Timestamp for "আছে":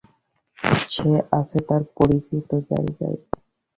1.39-1.57